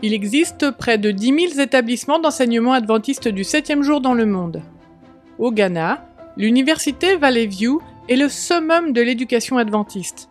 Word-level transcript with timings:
Il 0.00 0.14
existe 0.14 0.70
près 0.70 0.96
de 0.96 1.10
10 1.10 1.50
000 1.54 1.60
établissements 1.60 2.20
d'enseignement 2.20 2.72
adventiste 2.72 3.26
du 3.26 3.42
7e 3.42 3.82
jour 3.82 4.00
dans 4.00 4.14
le 4.14 4.26
monde. 4.26 4.62
Au 5.40 5.50
Ghana, 5.50 6.06
l'université 6.36 7.16
Valley 7.16 7.46
View 7.46 7.80
est 8.08 8.14
le 8.14 8.28
summum 8.28 8.92
de 8.92 9.00
l'éducation 9.00 9.58
adventiste. 9.58 10.28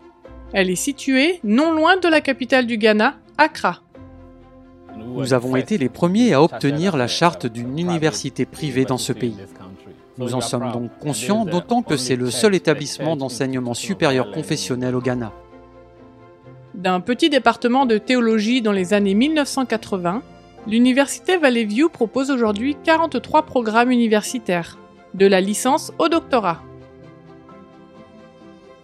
Elle 0.54 0.70
est 0.70 0.76
située 0.76 1.42
non 1.44 1.74
loin 1.74 1.98
de 1.98 2.08
la 2.08 2.22
capitale 2.22 2.66
du 2.66 2.78
Ghana, 2.78 3.16
Accra. 3.38 3.82
Nous 4.98 5.34
avons 5.34 5.58
été 5.58 5.78
les 5.78 5.90
premiers 5.90 6.34
à 6.34 6.42
obtenir 6.42 6.96
la 6.96 7.08
charte 7.08 7.46
d'une 7.46 7.78
université 7.78 8.46
privée 8.46 8.86
dans 8.86 8.98
ce 8.98 9.12
pays. 9.12 9.36
Nous 10.18 10.34
en 10.34 10.42
sommes 10.42 10.72
donc 10.72 10.92
conscients, 11.00 11.44
d'autant 11.44 11.82
que 11.82 11.98
c'est 11.98 12.16
le 12.16 12.32
seul 12.32 12.56
établissement 12.56 13.18
d'enseignement 13.18 13.74
supérieur 13.74 14.32
confessionnel 14.32 14.96
au 14.96 15.02
Ghana. 15.02 15.34
D'un 16.78 17.00
petit 17.00 17.32
département 17.32 17.88
de 17.88 17.98
théologie 17.98 18.62
dans 18.62 18.72
les 18.72 18.94
années 18.94 19.16
1980, 19.16 20.22
l'université 20.68 21.36
Valley 21.36 21.64
View 21.64 21.90
propose 21.90 22.30
aujourd'hui 22.30 22.78
43 22.84 23.48
programmes 23.48 23.90
universitaires, 23.90 24.78
de 25.16 25.26
la 25.26 25.42
licence 25.42 25.92
au 25.98 26.08
doctorat. 26.08 26.62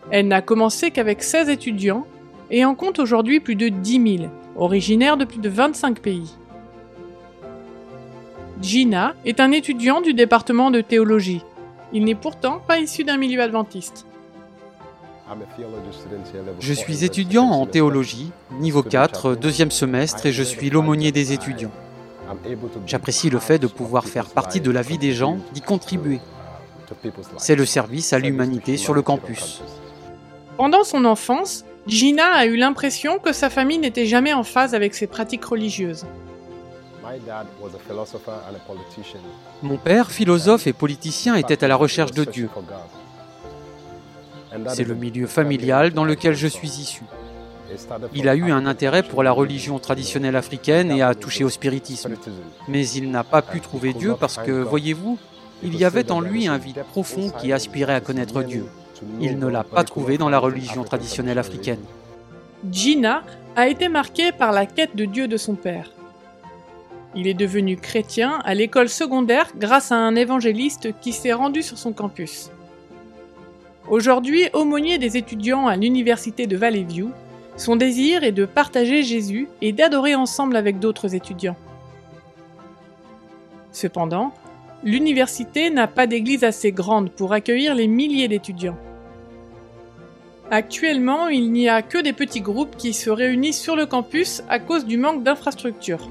Elle 0.09 0.27
n'a 0.27 0.41
commencé 0.41 0.89
qu'avec 0.89 1.21
16 1.21 1.49
étudiants 1.49 2.07
et 2.49 2.65
en 2.65 2.73
compte 2.73 2.97
aujourd'hui 2.97 3.39
plus 3.39 3.55
de 3.55 3.69
10 3.69 4.17
000, 4.17 4.31
originaires 4.55 5.17
de 5.17 5.25
plus 5.25 5.39
de 5.39 5.49
25 5.49 5.99
pays. 5.99 6.33
Gina 8.59 9.13
est 9.23 9.39
un 9.39 9.51
étudiant 9.51 10.01
du 10.01 10.15
département 10.15 10.71
de 10.71 10.81
théologie. 10.81 11.43
Il 11.93 12.05
n'est 12.05 12.15
pourtant 12.15 12.59
pas 12.67 12.79
issu 12.79 13.03
d'un 13.03 13.17
milieu 13.17 13.39
adventiste. 13.39 14.07
Je 16.59 16.73
suis 16.73 17.03
étudiant 17.03 17.45
en 17.45 17.65
théologie, 17.65 18.31
niveau 18.59 18.83
4, 18.83 19.35
deuxième 19.35 19.71
semestre, 19.71 20.25
et 20.25 20.31
je 20.31 20.43
suis 20.43 20.69
l'aumônier 20.69 21.11
des 21.11 21.33
étudiants. 21.33 21.71
J'apprécie 22.85 23.29
le 23.29 23.39
fait 23.39 23.59
de 23.59 23.67
pouvoir 23.67 24.05
faire 24.05 24.27
partie 24.27 24.61
de 24.61 24.71
la 24.71 24.81
vie 24.81 24.97
des 24.97 25.13
gens, 25.13 25.37
d'y 25.53 25.61
contribuer. 25.61 26.19
C'est 27.37 27.55
le 27.55 27.65
service 27.65 28.13
à 28.13 28.19
l'humanité 28.19 28.77
sur 28.77 28.93
le 28.93 29.01
campus. 29.01 29.61
Pendant 30.57 30.83
son 30.83 31.05
enfance, 31.05 31.65
Gina 31.87 32.33
a 32.33 32.45
eu 32.45 32.55
l'impression 32.55 33.19
que 33.19 33.33
sa 33.33 33.49
famille 33.49 33.79
n'était 33.79 34.05
jamais 34.05 34.33
en 34.33 34.43
phase 34.43 34.75
avec 34.75 34.93
ses 34.93 35.07
pratiques 35.07 35.45
religieuses. 35.45 36.05
Mon 39.61 39.77
père, 39.77 40.11
philosophe 40.11 40.67
et 40.67 40.73
politicien, 40.73 41.35
était 41.35 41.63
à 41.63 41.67
la 41.67 41.75
recherche 41.75 42.11
de 42.11 42.23
Dieu. 42.23 42.49
C'est 44.69 44.87
le 44.87 44.95
milieu 44.95 45.27
familial 45.27 45.91
dans 45.91 46.05
lequel 46.05 46.35
je 46.35 46.47
suis 46.47 46.67
issu. 46.67 47.03
Il 48.13 48.29
a 48.29 48.35
eu 48.35 48.51
un 48.51 48.65
intérêt 48.65 49.03
pour 49.03 49.23
la 49.23 49.31
religion 49.31 49.79
traditionnelle 49.79 50.35
africaine 50.35 50.91
et 50.91 51.01
a 51.01 51.15
touché 51.15 51.43
au 51.43 51.49
spiritisme. 51.49 52.13
Mais 52.67 52.87
il 52.89 53.09
n'a 53.09 53.23
pas 53.23 53.41
pu 53.41 53.61
trouver 53.61 53.93
Dieu 53.93 54.15
parce 54.19 54.37
que, 54.37 54.51
voyez-vous, 54.51 55.17
il 55.63 55.75
y 55.75 55.85
avait 55.85 56.11
en 56.11 56.19
lui 56.19 56.47
un 56.47 56.57
vide 56.57 56.83
profond 56.91 57.29
qui 57.29 57.53
aspirait 57.53 57.95
à 57.95 58.01
connaître 58.01 58.43
Dieu. 58.43 58.65
Il 59.19 59.39
ne 59.39 59.47
l'a 59.47 59.63
pas 59.63 59.83
trouvé 59.83 60.17
dans 60.17 60.29
la 60.29 60.39
religion 60.39 60.83
traditionnelle 60.83 61.39
africaine. 61.39 61.79
Gina 62.71 63.23
a 63.55 63.67
été 63.67 63.89
marqué 63.89 64.31
par 64.31 64.51
la 64.51 64.65
quête 64.65 64.95
de 64.95 65.05
Dieu 65.05 65.27
de 65.27 65.37
son 65.37 65.55
père. 65.55 65.89
Il 67.15 67.27
est 67.27 67.33
devenu 67.33 67.77
chrétien 67.77 68.39
à 68.43 68.55
l'école 68.55 68.89
secondaire 68.89 69.47
grâce 69.57 69.91
à 69.91 69.95
un 69.95 70.15
évangéliste 70.15 70.89
qui 71.01 71.11
s'est 71.11 71.33
rendu 71.33 71.61
sur 71.61 71.77
son 71.77 71.91
campus. 71.91 72.49
Aujourd'hui 73.89 74.47
aumônier 74.53 74.97
des 74.97 75.17
étudiants 75.17 75.67
à 75.67 75.75
l'université 75.75 76.47
de 76.47 76.55
Valley 76.55 76.83
View, 76.83 77.11
son 77.57 77.75
désir 77.75 78.23
est 78.23 78.31
de 78.31 78.45
partager 78.45 79.03
Jésus 79.03 79.49
et 79.61 79.73
d'adorer 79.73 80.15
ensemble 80.15 80.55
avec 80.55 80.79
d'autres 80.79 81.15
étudiants. 81.15 81.57
Cependant, 83.73 84.33
l'université 84.83 85.69
n'a 85.69 85.87
pas 85.87 86.07
d'église 86.07 86.45
assez 86.45 86.71
grande 86.71 87.11
pour 87.11 87.33
accueillir 87.33 87.75
les 87.75 87.87
milliers 87.87 88.29
d'étudiants. 88.29 88.77
Actuellement, 90.49 91.27
il 91.27 91.51
n'y 91.51 91.67
a 91.67 91.81
que 91.81 91.97
des 91.97 92.13
petits 92.13 92.41
groupes 92.41 92.77
qui 92.77 92.93
se 92.93 93.09
réunissent 93.09 93.61
sur 93.61 93.75
le 93.75 93.85
campus 93.85 94.43
à 94.47 94.59
cause 94.59 94.85
du 94.85 94.97
manque 94.97 95.23
d'infrastructures. 95.23 96.09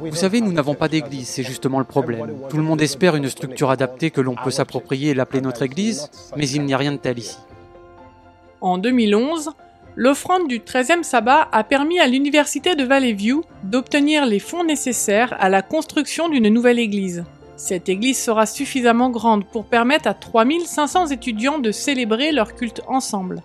Vous 0.00 0.16
savez, 0.16 0.40
nous 0.40 0.52
n'avons 0.52 0.74
pas 0.74 0.88
d'église, 0.88 1.28
c'est 1.28 1.42
justement 1.42 1.78
le 1.78 1.84
problème. 1.84 2.26
Tout 2.48 2.56
le 2.56 2.62
monde 2.62 2.80
espère 2.80 3.16
une 3.16 3.28
structure 3.28 3.70
adaptée 3.70 4.10
que 4.10 4.20
l'on 4.20 4.34
peut 4.34 4.50
s'approprier 4.50 5.10
et 5.10 5.14
l'appeler 5.14 5.42
notre 5.42 5.62
église, 5.62 6.10
mais 6.36 6.48
il 6.48 6.62
n'y 6.64 6.72
a 6.72 6.78
rien 6.78 6.92
de 6.92 6.96
tel 6.96 7.18
ici. 7.18 7.38
En 8.62 8.78
2011, 8.78 9.50
l'offrande 9.96 10.48
du 10.48 10.60
13e 10.60 11.02
sabbat 11.02 11.48
a 11.52 11.64
permis 11.64 12.00
à 12.00 12.06
l'université 12.06 12.76
de 12.76 12.84
Valley 12.84 13.12
View 13.12 13.42
d'obtenir 13.64 14.24
les 14.24 14.38
fonds 14.38 14.64
nécessaires 14.64 15.36
à 15.38 15.48
la 15.48 15.62
construction 15.62 16.28
d'une 16.28 16.48
nouvelle 16.48 16.78
église. 16.78 17.24
Cette 17.56 17.90
église 17.90 18.18
sera 18.18 18.46
suffisamment 18.46 19.10
grande 19.10 19.44
pour 19.44 19.66
permettre 19.66 20.08
à 20.08 20.14
3500 20.14 21.08
étudiants 21.08 21.58
de 21.58 21.72
célébrer 21.72 22.32
leur 22.32 22.54
culte 22.54 22.80
ensemble. 22.88 23.42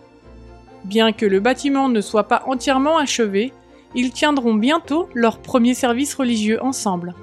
Bien 0.85 1.11
que 1.11 1.25
le 1.25 1.41
bâtiment 1.41 1.89
ne 1.89 1.99
soit 1.99 2.27
pas 2.27 2.43
entièrement 2.45 2.97
achevé, 2.97 3.51
ils 3.95 4.11
tiendront 4.11 4.53
bientôt 4.53 5.09
leur 5.13 5.39
premier 5.39 5.73
service 5.73 6.13
religieux 6.13 6.61
ensemble. 6.63 7.13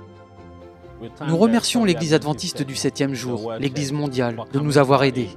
Nous 1.27 1.37
remercions 1.37 1.84
l'Église 1.84 2.15
adventiste 2.15 2.62
du 2.62 2.77
septième 2.77 3.15
jour, 3.15 3.53
l'Église 3.59 3.93
mondiale, 3.93 4.37
de 4.53 4.60
nous 4.60 4.78
avoir 4.78 5.05
aidés. 5.05 5.31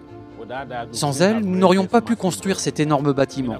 Sans 0.91 1.21
elle, 1.21 1.39
nous 1.39 1.57
n'aurions 1.57 1.87
pas 1.87 2.01
pu 2.01 2.15
construire 2.15 2.59
cet 2.59 2.79
énorme 2.79 3.13
bâtiment. 3.13 3.57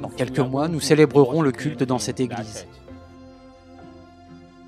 Dans 0.00 0.08
quelques 0.08 0.38
mois, 0.38 0.68
nous 0.68 0.80
célébrerons 0.80 1.42
le 1.42 1.52
culte 1.52 1.82
dans 1.82 1.98
cette 1.98 2.20
église. 2.20 2.66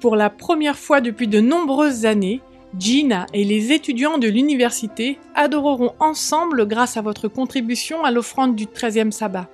Pour 0.00 0.16
la 0.16 0.28
première 0.28 0.76
fois 0.76 1.00
depuis 1.00 1.28
de 1.28 1.40
nombreuses 1.40 2.04
années, 2.04 2.42
Gina 2.78 3.26
et 3.32 3.44
les 3.44 3.72
étudiants 3.72 4.18
de 4.18 4.28
l'université 4.28 5.18
adoreront 5.34 5.94
ensemble 6.00 6.66
grâce 6.66 6.96
à 6.96 7.02
votre 7.02 7.28
contribution 7.28 8.04
à 8.04 8.10
l'offrande 8.10 8.56
du 8.56 8.66
13e 8.66 9.12
sabbat. 9.12 9.48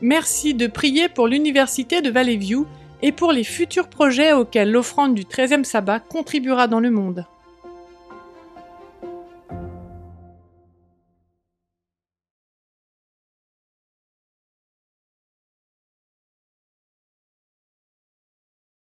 Merci 0.00 0.54
de 0.54 0.68
prier 0.68 1.08
pour 1.08 1.26
l'université 1.26 2.02
de 2.02 2.10
Valley 2.10 2.36
View 2.36 2.66
et 3.02 3.10
pour 3.10 3.32
les 3.32 3.42
futurs 3.42 3.88
projets 3.88 4.32
auxquels 4.32 4.70
l'offrande 4.70 5.14
du 5.14 5.24
13e 5.24 5.64
sabbat 5.64 5.98
contribuera 5.98 6.68
dans 6.68 6.80
le 6.80 6.90
monde. 6.90 7.26